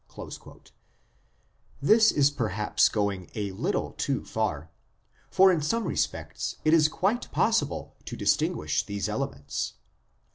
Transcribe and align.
l 0.17 0.27
This 1.79 2.11
is 2.11 2.31
perhaps 2.31 2.89
going 2.89 3.29
a 3.35 3.51
little 3.51 3.91
too 3.91 4.25
far, 4.25 4.71
for 5.29 5.51
in 5.51 5.61
some 5.61 5.83
respects 5.85 6.55
it 6.65 6.73
is 6.73 6.87
quite 6.87 7.31
possible 7.31 7.95
to 8.05 8.15
distinguish 8.17 8.83
these 8.83 9.07
elements. 9.07 9.73